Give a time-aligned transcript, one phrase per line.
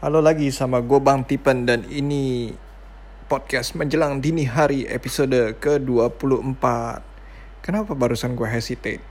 [0.00, 2.56] Halo lagi sama gue Bang Tipen dan ini
[3.28, 6.64] podcast menjelang dini hari episode ke-24.
[7.60, 9.04] Kenapa barusan gue hesitate?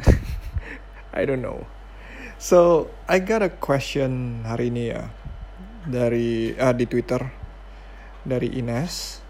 [1.12, 1.68] I don't know.
[2.40, 5.12] So, I got a question hari ini ya
[5.84, 7.20] dari ah, di Twitter
[8.24, 9.20] dari Ines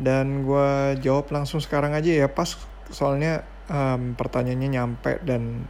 [0.00, 2.56] dan gue jawab langsung sekarang aja ya pas
[2.88, 5.68] soalnya um, pertanyaannya nyampe dan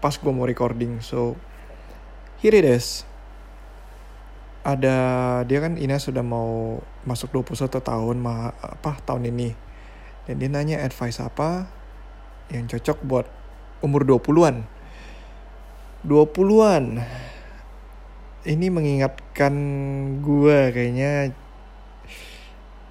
[0.00, 1.36] pas gue mau recording so
[2.40, 3.09] here it is
[4.60, 4.96] ada
[5.48, 9.56] dia kan Ines sudah mau masuk 21 tahun ma, apa tahun ini.
[10.28, 11.66] Dan dia nanya advice apa
[12.52, 13.26] yang cocok buat
[13.80, 14.68] umur 20-an
[16.00, 17.04] 20-an
[18.48, 19.54] ini mengingatkan
[20.24, 21.36] gue kayaknya.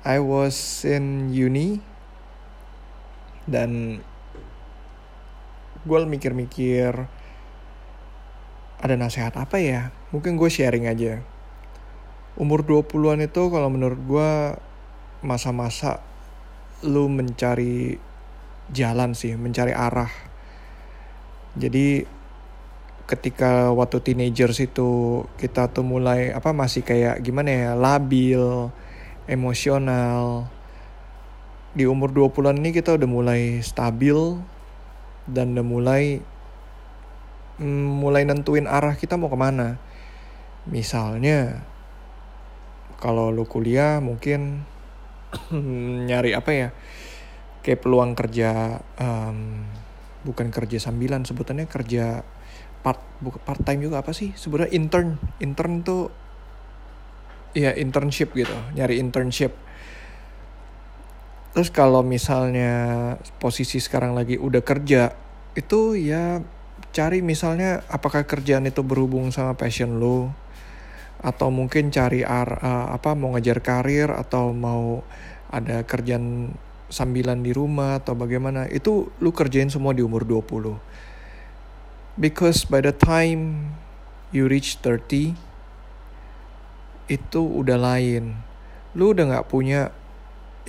[0.05, 1.83] I was in uni
[3.49, 3.99] dan
[5.83, 7.09] gue mikir-mikir
[8.79, 9.89] ada nasihat apa ya?
[10.13, 11.25] Mungkin gue sharing aja
[12.39, 14.31] umur 20-an itu kalau menurut gue
[15.21, 15.99] masa-masa
[16.87, 17.99] lu mencari
[18.71, 20.09] jalan sih mencari arah
[21.59, 22.07] jadi
[23.09, 28.69] ketika waktu teenagers itu kita tuh mulai apa masih kayak gimana ya labil
[29.25, 30.45] emosional.
[31.73, 34.13] Di umur 20-an ini kita udah mulai stabil
[35.25, 36.03] dan udah mulai
[37.57, 39.81] mm, mulai nentuin arah kita mau ke mana.
[40.69, 41.65] Misalnya
[42.99, 44.67] kalau lu kuliah mungkin
[46.09, 46.69] nyari apa ya
[47.63, 49.63] kayak peluang kerja um,
[50.27, 52.27] bukan kerja sambilan sebutannya kerja
[52.83, 54.35] part part time juga apa sih?
[54.35, 56.11] Sebenarnya intern intern tuh
[57.55, 59.55] ya internship gitu nyari internship.
[61.55, 65.11] Terus kalau misalnya posisi sekarang lagi udah kerja
[65.57, 66.39] itu ya
[66.93, 70.31] cari misalnya apakah kerjaan itu berhubung sama passion lo
[71.19, 75.03] atau mungkin cari ar uh, apa mau ngejar karir atau mau
[75.51, 76.55] ada kerjaan
[76.89, 78.65] sambilan di rumah atau bagaimana.
[78.71, 80.79] Itu lu kerjain semua di umur 20
[82.19, 83.75] because by the time
[84.31, 85.35] you reach 30
[87.09, 88.39] itu udah lain.
[88.95, 89.91] Lu udah nggak punya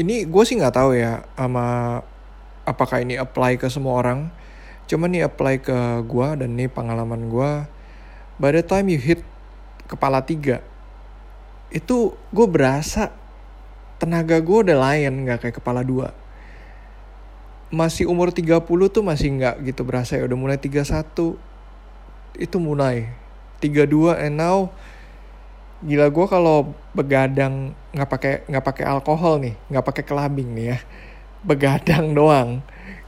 [0.00, 2.00] ini gue sih nggak tahu ya sama
[2.66, 4.34] apakah ini apply ke semua orang.
[4.90, 7.50] Cuman nih apply ke gue dan nih pengalaman gue
[8.40, 9.22] by the time you hit
[9.90, 10.62] kepala tiga.
[11.74, 13.10] Itu gue berasa
[13.98, 16.14] tenaga gue udah lain nggak kayak kepala dua.
[17.70, 21.10] Masih umur 30 tuh masih nggak gitu berasa ya udah mulai 31
[22.38, 23.10] itu mulai.
[23.60, 24.72] 32 and now
[25.80, 30.78] gila gue kalau begadang nggak pakai nggak pakai alkohol nih nggak pakai kelabing nih ya
[31.40, 32.60] begadang doang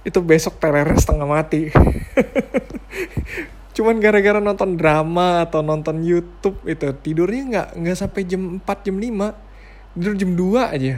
[0.08, 1.68] itu besok tereres setengah mati
[3.72, 8.96] cuman gara-gara nonton drama atau nonton YouTube itu tidurnya nggak nggak sampai jam 4 jam
[9.00, 10.94] 5 tidur jam 2 aja.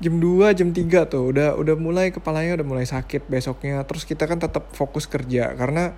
[0.00, 3.84] Jam 2 jam 3 tuh udah udah mulai kepalanya udah mulai sakit besoknya.
[3.84, 5.92] Terus kita kan tetap fokus kerja karena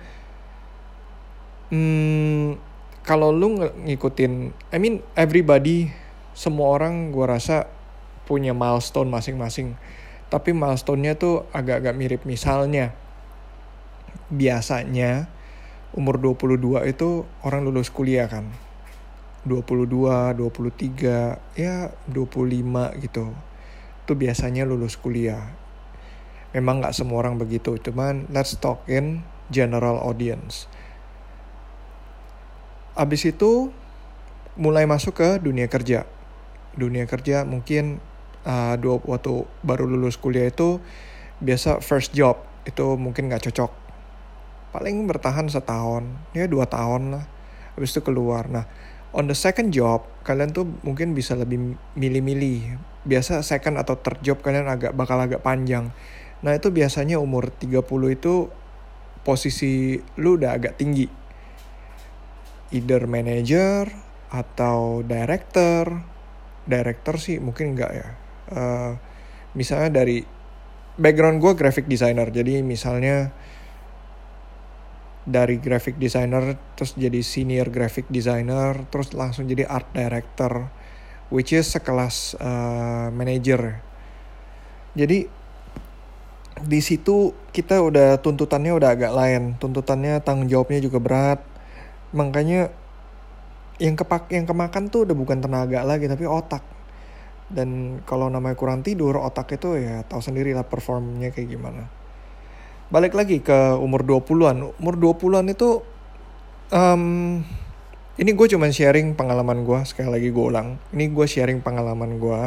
[1.71, 2.59] hmm,
[3.03, 5.91] kalau lu ngikutin I mean everybody
[6.35, 7.67] semua orang gue rasa
[8.27, 9.75] punya milestone masing-masing.
[10.27, 12.95] Tapi milestone-nya tuh agak-agak mirip misalnya.
[14.33, 15.29] Biasanya
[15.93, 18.49] umur 22 itu orang lulus kuliah kan.
[19.45, 23.25] 22, 23, ya 25 gitu.
[24.03, 25.53] Itu biasanya lulus kuliah.
[26.55, 29.21] Memang nggak semua orang begitu cuman let's talk in
[29.53, 30.65] general audience.
[32.93, 33.73] Abis itu
[34.57, 36.05] mulai masuk ke dunia kerja.
[36.73, 38.01] Dunia kerja mungkin
[38.45, 40.81] uh, dua waktu baru lulus kuliah itu
[41.43, 42.39] biasa first job.
[42.63, 43.82] Itu mungkin nggak cocok
[44.73, 47.25] paling bertahan setahun ya dua tahun lah.
[47.77, 48.49] Habis itu keluar.
[48.49, 48.65] Nah
[49.13, 52.81] on the second job kalian tuh mungkin bisa lebih milih-milih.
[53.05, 55.93] Biasa second atau third job kalian agak bakal agak panjang.
[56.41, 58.49] Nah itu biasanya umur 30 itu
[59.21, 61.05] posisi lu udah agak tinggi.
[62.73, 63.87] Either manager
[64.33, 66.01] atau director.
[66.65, 68.07] Director sih mungkin enggak ya.
[68.49, 68.91] Uh,
[69.53, 70.25] misalnya dari
[70.97, 72.27] background gue graphic designer.
[72.33, 73.31] Jadi misalnya
[75.23, 80.67] dari graphic designer terus jadi senior graphic designer terus langsung jadi art director
[81.31, 83.81] which is sekelas uh, manager.
[84.93, 85.25] Jadi
[86.63, 89.57] di situ kita udah tuntutannya udah agak lain.
[89.57, 91.41] Tuntutannya tanggung jawabnya juga berat.
[92.13, 92.69] Makanya
[93.81, 96.61] yang kepak yang kemakan tuh udah bukan tenaga lagi tapi otak.
[97.49, 102.02] Dan kalau namanya kurang tidur otak itu ya tahu sendiri lah performnya kayak gimana
[102.93, 105.81] balik lagi ke umur 20-an umur 20-an itu
[106.69, 107.41] um,
[108.13, 110.77] ini gue cuman sharing pengalaman gue sekali lagi gue ulang.
[110.93, 112.41] Ini gue sharing pengalaman gue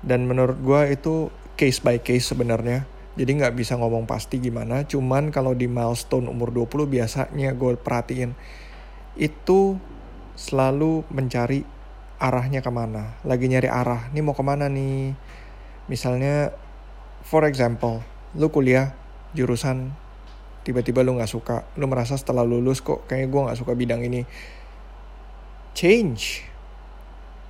[0.00, 1.28] dan menurut gue itu
[1.60, 2.88] case by case sebenarnya.
[3.20, 8.32] Jadi nggak bisa ngomong pasti gimana cuman kalau di milestone umur 20 biasanya gue perhatiin
[9.20, 9.76] itu
[10.36, 11.60] selalu mencari
[12.16, 13.20] arahnya ke mana.
[13.28, 15.12] Lagi nyari arah ini mau ke mana nih?
[15.92, 16.56] Misalnya
[17.20, 18.00] for example
[18.32, 18.96] lu kuliah
[19.34, 19.94] jurusan
[20.66, 24.26] tiba-tiba lu nggak suka lu merasa setelah lulus kok kayak gue nggak suka bidang ini.
[25.74, 26.42] Change.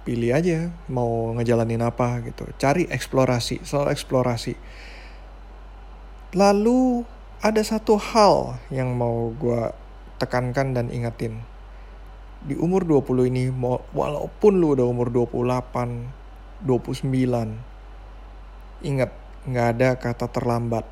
[0.07, 2.47] Pilih aja mau ngejalanin apa gitu.
[2.57, 4.55] Cari eksplorasi soal eksplorasi.
[6.39, 7.03] Lalu
[7.43, 9.75] ada satu hal yang mau gue
[10.17, 11.45] tekankan dan ingatin
[12.47, 13.51] di umur 20 ini
[13.91, 17.13] walaupun lu udah umur 28 29
[18.87, 19.11] ingat
[19.51, 20.87] nggak ada kata terlambat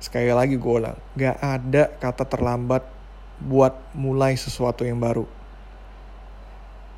[0.00, 2.82] sekali lagi gue ulang gak ada kata terlambat
[3.40, 5.24] buat mulai sesuatu yang baru.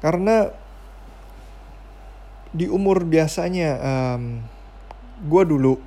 [0.03, 0.51] Karena
[2.51, 4.43] di umur biasanya um,
[5.23, 5.79] gue dulu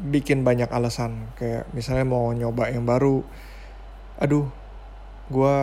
[0.00, 1.32] bikin banyak alasan.
[1.40, 3.24] Kayak misalnya mau nyoba yang baru
[4.20, 4.46] aduh
[5.32, 5.54] gue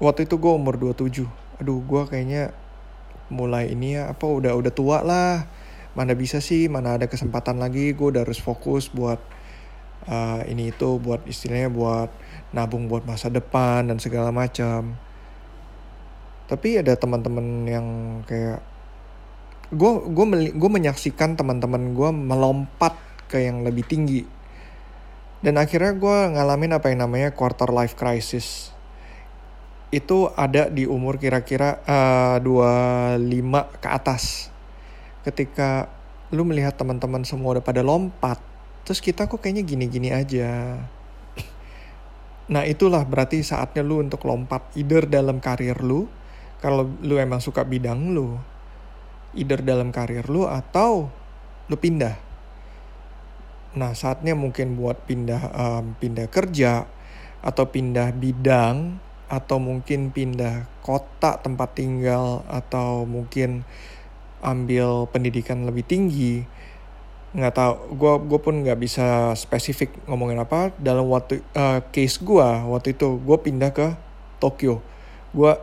[0.00, 1.28] waktu itu gue umur 27
[1.60, 2.50] aduh gue kayaknya
[3.28, 5.44] mulai ini ya apa udah udah tua lah.
[5.92, 9.20] Mana bisa sih mana ada kesempatan lagi gue udah harus fokus buat
[10.06, 12.10] uh, ini itu buat istilahnya buat
[12.52, 14.96] nabung buat masa depan dan segala macam.
[16.46, 17.86] Tapi ada teman-teman yang
[18.28, 18.60] kayak
[19.72, 19.92] gue
[20.52, 22.92] gue menyaksikan teman-teman gue melompat
[23.30, 24.22] ke yang lebih tinggi.
[25.42, 28.70] Dan akhirnya gue ngalamin apa yang namanya quarter life crisis.
[29.90, 34.52] Itu ada di umur kira-kira uh, 25 ke atas.
[35.26, 35.90] Ketika
[36.30, 38.51] lu melihat teman-teman semua udah pada lompat
[38.82, 40.78] terus kita kok kayaknya gini-gini aja.
[42.52, 46.10] Nah itulah berarti saatnya lu untuk lompat either dalam karir lu
[46.58, 48.36] kalau lu emang suka bidang lu
[49.32, 51.08] either dalam karir lu atau
[51.70, 52.18] lu pindah.
[53.78, 56.84] Nah saatnya mungkin buat pindah um, pindah kerja
[57.40, 59.00] atau pindah bidang
[59.32, 63.64] atau mungkin pindah kota tempat tinggal atau mungkin
[64.44, 66.44] ambil pendidikan lebih tinggi
[67.32, 67.74] nggak tahu.
[67.96, 70.72] Gue gue pun nggak bisa spesifik ngomongin apa.
[70.76, 73.96] Dalam waktu uh, case gue waktu itu gue pindah ke
[74.38, 74.84] Tokyo.
[75.32, 75.56] Gue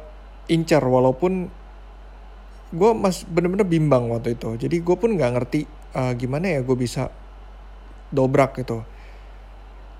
[0.49, 1.53] incar walaupun
[2.69, 4.57] gue mas bener-bener bimbang waktu itu.
[4.57, 7.13] Jadi gue pun nggak ngerti uh, gimana ya gue bisa
[8.09, 8.81] dobrak gitu.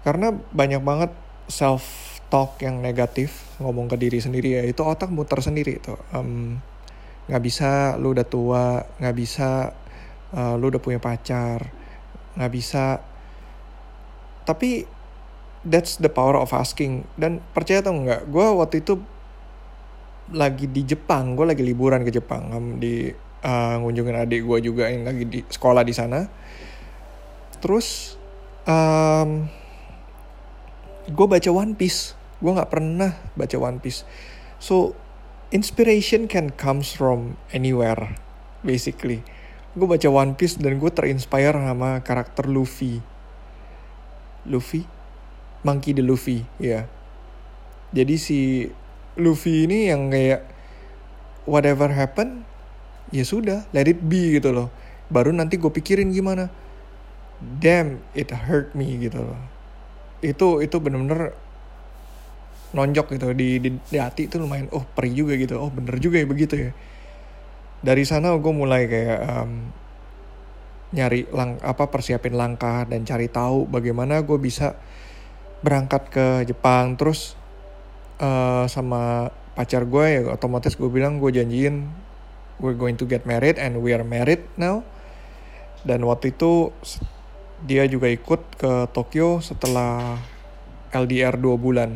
[0.01, 1.12] Karena banyak banget
[1.50, 4.63] self talk yang negatif ngomong ke diri sendiri ya.
[4.66, 5.94] Itu otak muter sendiri itu
[7.30, 9.77] nggak um, bisa lu udah tua nggak bisa
[10.34, 11.70] uh, lu udah punya pacar
[12.38, 13.02] nggak bisa.
[14.46, 14.86] Tapi
[15.66, 17.06] that's the power of asking.
[17.20, 18.94] Dan percaya atau nggak gue waktu itu
[20.30, 23.10] lagi di Jepang gue lagi liburan ke Jepang di
[23.42, 26.30] uh, ngunjungin adik gue juga yang lagi di sekolah di sana.
[27.60, 28.16] Terus
[28.70, 29.50] um,
[31.10, 32.16] gue baca One Piece.
[32.40, 34.06] Gue nggak pernah baca One Piece.
[34.62, 34.94] So
[35.50, 38.16] inspiration can comes from anywhere
[38.62, 39.26] basically
[39.75, 43.01] gue baca One Piece dan gue terinspire sama karakter Luffy.
[44.50, 44.86] Luffy?
[45.62, 46.63] Monkey the Luffy, ya.
[46.63, 46.83] Yeah.
[47.92, 48.39] Jadi si
[49.19, 50.48] Luffy ini yang kayak
[51.44, 52.47] whatever happen,
[53.11, 54.71] ya sudah, let it be gitu loh.
[55.11, 56.47] Baru nanti gue pikirin gimana.
[57.40, 59.40] Damn, it hurt me gitu loh.
[60.23, 61.35] Itu itu bener-bener
[62.73, 66.21] nonjok gitu di, di, di hati itu lumayan oh perih juga gitu oh bener juga
[66.21, 66.71] ya begitu ya
[67.80, 69.52] dari sana gue mulai kayak um,
[70.90, 74.76] nyari lang apa persiapin langkah dan cari tahu bagaimana gue bisa
[75.62, 76.98] berangkat ke Jepang.
[76.98, 77.38] Terus
[78.19, 81.83] uh, sama pacar gue ya otomatis gue bilang gue janjiin
[82.64, 84.83] we're going to get married and we are married now.
[85.88, 86.76] Dan waktu itu
[87.64, 90.19] dia juga ikut ke Tokyo setelah
[90.92, 91.92] LDR 2 bulan.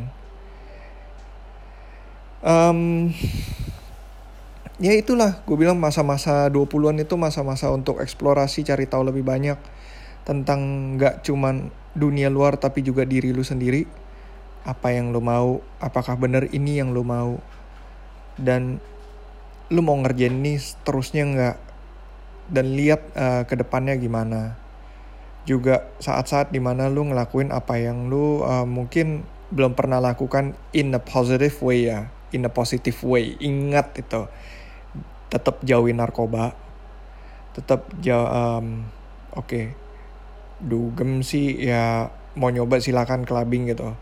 [2.44, 3.12] Um,
[4.84, 5.40] ya itulah.
[5.48, 9.56] Gue bilang masa-masa 20-an itu masa-masa untuk eksplorasi cari tahu lebih banyak
[10.28, 10.60] tentang
[11.00, 13.88] nggak cuman dunia luar tapi juga diri lu sendiri.
[14.68, 17.40] Apa yang lu mau apakah bener ini yang lu mau?
[18.36, 18.84] Dan
[19.72, 21.58] lu mau ngerjain ini terusnya nggak?
[22.52, 24.60] Dan lihat uh, ke depannya gimana?
[25.48, 30.92] Juga saat-saat di mana lu ngelakuin apa yang lu uh, mungkin belum pernah lakukan in
[30.92, 32.12] a positive way ya.
[32.36, 33.40] In a positive way.
[33.40, 34.28] Ingat itu
[35.34, 36.54] tetap jauhin narkoba.
[37.58, 38.86] Tetap jauh um,
[39.34, 39.50] oke.
[39.50, 39.66] Okay.
[40.64, 42.08] dugem sih ya
[42.40, 43.98] mau nyoba silakan clubbing gitu.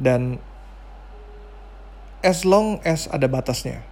[0.00, 0.38] Dan
[2.22, 3.82] as long as ada batasnya.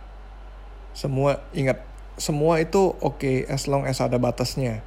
[0.95, 1.85] Semua ingat
[2.17, 4.81] semua itu oke okay, as long as ada batasnya.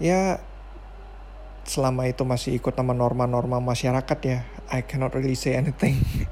[0.00, 0.40] Ya
[1.68, 6.00] selama itu masih ikut nama norma-norma masyarakat ya I cannot really say anything.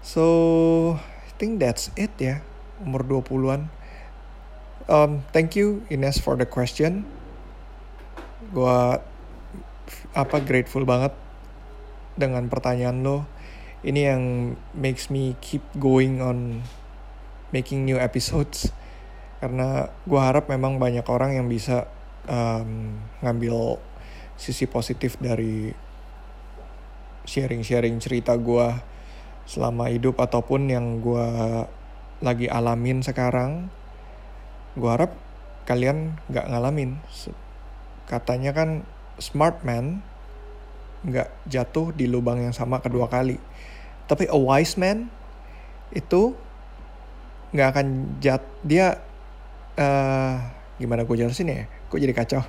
[0.00, 0.96] So
[1.40, 2.44] think that's it ya.
[2.84, 3.80] Umur 20-an
[4.90, 7.06] um, thank you Ines for the question.
[8.50, 8.98] Gua
[10.12, 11.14] apa grateful banget
[12.18, 13.24] dengan pertanyaan lo.
[13.80, 14.22] Ini yang
[14.76, 16.60] makes me keep going on
[17.54, 18.74] making new episodes.
[19.40, 21.88] Karena gue harap memang banyak orang yang bisa
[22.28, 23.80] um, ngambil
[24.36, 25.72] sisi positif dari
[27.24, 28.68] sharing-sharing cerita gue
[29.48, 31.26] selama hidup ataupun yang gue
[32.20, 33.72] lagi alamin sekarang
[34.76, 35.16] gue harap
[35.64, 37.00] kalian gak ngalamin.
[38.06, 38.82] Katanya kan
[39.20, 40.02] smart man
[41.00, 43.40] nggak jatuh di lubang yang sama kedua kali.
[44.04, 45.08] Tapi a wise man
[45.94, 46.34] itu
[47.54, 47.86] nggak akan
[48.22, 49.00] jat dia
[49.78, 50.34] uh,
[50.76, 51.64] gimana gue jelasin ya?
[51.88, 52.42] Kok jadi kacau?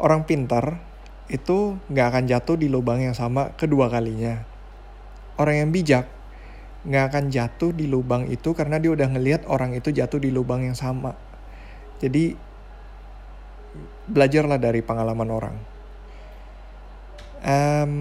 [0.00, 0.80] Orang pintar
[1.28, 4.47] itu nggak akan jatuh di lubang yang sama kedua kalinya
[5.38, 6.06] orang yang bijak
[6.86, 10.62] nggak akan jatuh di lubang itu karena dia udah ngelihat orang itu jatuh di lubang
[10.62, 11.14] yang sama.
[11.98, 12.38] Jadi
[14.06, 15.56] belajarlah dari pengalaman orang.
[17.42, 17.94] Um,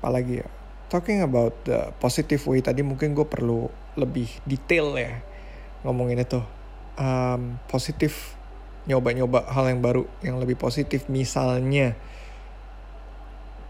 [0.00, 0.48] apalagi ya?
[0.90, 5.20] Talking about the positive way tadi mungkin gue perlu lebih detail ya
[5.84, 6.40] ngomongin itu.
[7.00, 8.36] Um, positif
[8.88, 11.06] nyoba-nyoba hal yang baru yang lebih positif.
[11.06, 11.94] Misalnya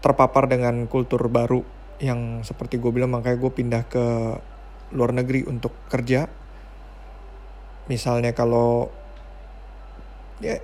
[0.01, 1.61] terpapar dengan kultur baru
[2.01, 4.05] yang seperti gue bilang makanya gue pindah ke
[4.97, 6.25] luar negeri untuk kerja.
[7.85, 8.89] Misalnya kalau
[10.41, 10.57] ya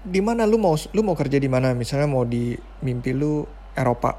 [0.00, 1.76] di mana lu mau lu mau kerja di mana?
[1.76, 3.44] Misalnya mau di mimpi lu
[3.76, 4.16] Eropa.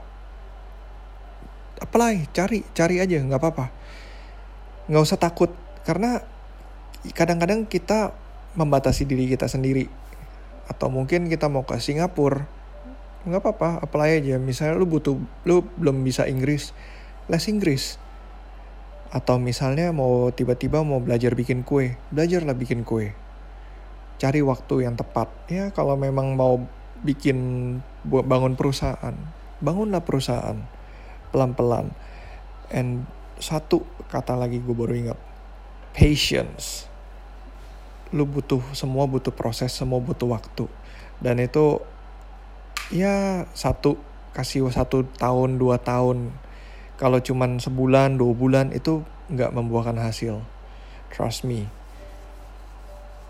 [1.81, 3.65] Apply cari cari aja nggak apa-apa.
[4.93, 5.49] Nggak usah takut
[5.89, 6.21] karena
[7.17, 8.13] kadang-kadang kita
[8.53, 9.89] membatasi diri kita sendiri.
[10.69, 12.56] Atau mungkin kita mau ke Singapura
[13.27, 16.71] nggak apa-apa apply aja misalnya lu butuh lu belum bisa Inggris
[17.27, 17.99] les Inggris
[19.11, 23.15] atau misalnya mau tiba-tiba mau belajar bikin kue belajarlah bikin kue
[24.17, 25.29] cari waktu yang tepat.
[25.47, 26.65] Ya kalau memang mau
[27.05, 27.37] bikin
[28.03, 29.13] bangun perusahaan,
[29.61, 30.57] bangunlah perusahaan
[31.29, 31.93] pelan-pelan.
[32.73, 33.05] And
[33.37, 35.19] satu kata lagi gue baru ingat,
[35.93, 36.89] patience.
[38.11, 40.65] Lu butuh semua butuh proses, semua butuh waktu.
[41.21, 41.81] Dan itu
[42.93, 43.99] ya satu
[44.31, 46.31] kasih satu tahun dua tahun.
[46.97, 50.41] Kalau cuman sebulan dua bulan itu nggak membuahkan hasil.
[51.13, 51.69] Trust me.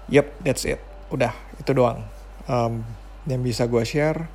[0.07, 0.79] Yep, that's it.
[1.11, 2.07] Udah, itu doang.
[2.47, 2.87] Um,
[3.27, 4.31] yang bisa gue share.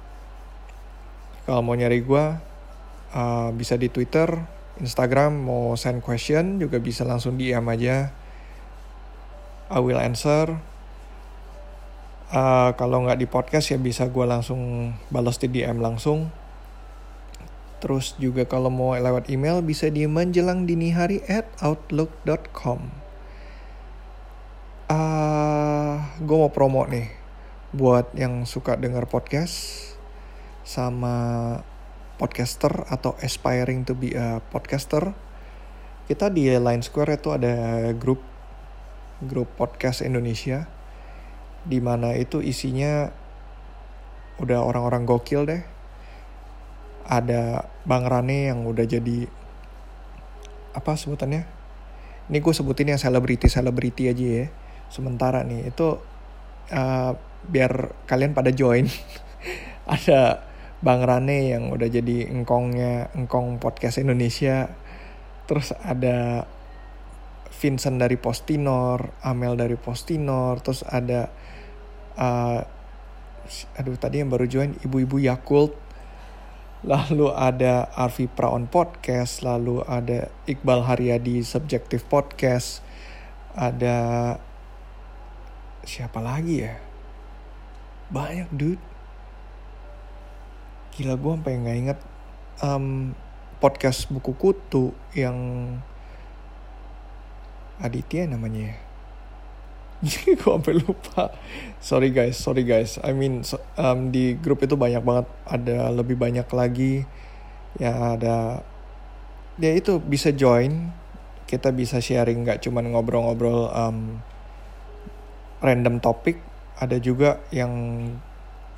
[1.49, 2.25] Kalau mau nyari gue,
[3.17, 4.29] uh, bisa di Twitter,
[4.81, 8.13] Instagram, mau send question juga bisa langsung DM aja.
[9.73, 10.61] I will answer.
[12.33, 16.33] Uh, kalau nggak di podcast ya bisa gue langsung balas di DM langsung.
[17.85, 23.03] Terus juga kalau mau lewat email bisa di menjelang dini hari at outlook.com
[24.93, 27.09] uh, ah, gue mau promo nih
[27.73, 29.89] buat yang suka denger podcast
[30.63, 31.57] sama
[32.21, 35.17] podcaster atau aspiring to be a podcaster.
[36.07, 38.21] Kita di Line Square itu ada grup
[39.25, 40.69] grup podcast Indonesia
[41.63, 43.11] di mana itu isinya
[44.39, 45.63] udah orang-orang gokil deh.
[47.07, 49.27] Ada Bang Rane yang udah jadi
[50.73, 51.45] apa sebutannya?
[52.31, 54.47] Ini gue sebutin yang selebriti selebriti aja ya
[54.93, 55.97] sementara nih itu
[56.69, 57.13] uh,
[57.49, 57.73] biar
[58.05, 58.85] kalian pada join
[59.89, 60.45] ada
[60.85, 64.69] Bang Rane yang udah jadi engkongnya engkong podcast Indonesia
[65.49, 66.45] terus ada
[67.63, 71.31] Vincent dari Postinor Amel dari Postinor terus ada
[72.19, 72.61] uh,
[73.79, 75.79] aduh tadi yang baru join ibu-ibu Yakult.
[76.83, 82.83] Lalu ada Arfi Praon Podcast lalu ada Iqbal Haryadi Subjective Podcast.
[83.55, 84.35] Ada
[85.87, 86.75] siapa lagi ya?
[88.11, 88.83] Banyak dude.
[90.99, 91.99] Gila gue sampai nggak inget
[92.67, 93.15] um,
[93.63, 95.39] podcast buku kutu yang
[97.83, 98.73] Aditya namanya.
[100.03, 101.31] Ya gue sampai lupa.
[101.79, 102.99] Sorry guys sorry guys.
[103.07, 103.47] I mean
[103.79, 105.31] um, di grup itu banyak banget.
[105.47, 107.07] Ada lebih banyak lagi.
[107.79, 108.67] Ya ada
[109.63, 110.91] ya itu bisa join.
[111.47, 114.19] Kita bisa sharing nggak cuman ngobrol-ngobrol um,
[115.63, 116.43] random topik,
[116.77, 117.73] ada juga yang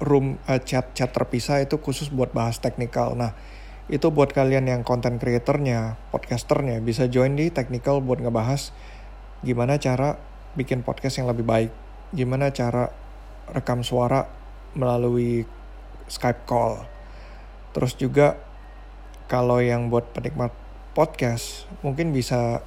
[0.04, 3.16] room uh, chat chat terpisah itu khusus buat bahas teknikal.
[3.16, 3.32] Nah,
[3.88, 8.70] itu buat kalian yang content creatornya, podcasternya bisa join di technical buat ngebahas
[9.44, 10.16] gimana cara
[10.56, 11.70] bikin podcast yang lebih baik,
[12.16, 12.88] gimana cara
[13.52, 14.24] rekam suara
[14.72, 15.44] melalui
[16.08, 16.80] Skype call.
[17.76, 18.40] Terus juga
[19.28, 20.52] kalau yang buat penikmat
[20.96, 22.64] podcast mungkin bisa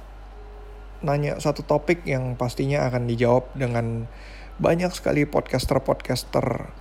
[1.02, 4.10] nanya satu topik yang pastinya akan dijawab dengan
[4.58, 6.74] banyak sekali podcaster-podcaster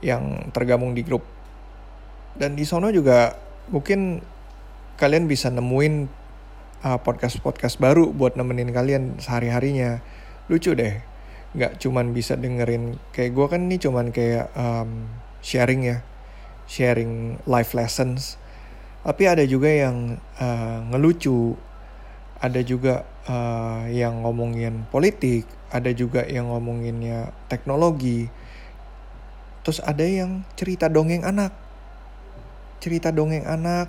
[0.00, 1.26] yang tergabung di grup
[2.38, 3.34] dan di sono juga
[3.72, 4.20] mungkin
[5.00, 6.06] kalian bisa nemuin
[6.82, 10.02] uh, podcast-podcast baru buat nemenin kalian sehari-harinya.
[10.50, 11.00] Lucu deh.
[11.56, 15.08] Nggak cuman bisa dengerin kayak gue kan ini cuman kayak um,
[15.40, 16.04] sharing ya.
[16.66, 18.36] Sharing life lessons.
[19.06, 21.54] Tapi ada juga yang uh, ngelucu.
[22.36, 25.48] Ada juga uh, yang ngomongin politik.
[25.72, 28.28] Ada juga yang ngomonginnya teknologi.
[29.64, 31.66] Terus ada yang cerita dongeng anak
[32.80, 33.88] cerita dongeng anak,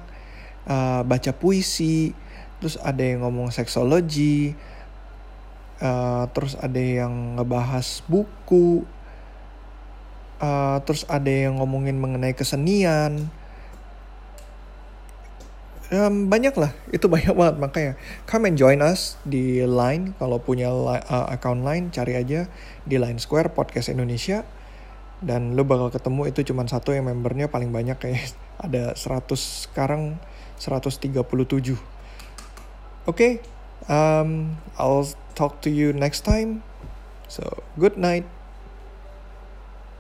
[0.68, 2.12] uh, baca puisi,
[2.58, 4.58] terus ada yang ngomong seksologi,
[5.82, 8.86] uh, terus ada yang ngebahas buku,
[10.42, 13.30] uh, terus ada yang ngomongin mengenai kesenian.
[15.88, 17.56] Um, banyak lah, itu banyak banget.
[17.62, 17.94] Makanya
[18.28, 20.18] come and join us di Line.
[20.20, 22.50] Kalau punya uh, account Line cari aja
[22.84, 24.44] di Line Square Podcast Indonesia.
[25.18, 28.22] Dan lo bakal ketemu itu cuma satu yang membernya paling banyak kayak
[28.66, 29.26] ada 100
[29.70, 30.22] sekarang
[30.58, 31.97] 137 oke
[33.08, 33.40] okay,
[33.90, 36.64] um, I'll talk to you next time.
[37.28, 38.26] So good night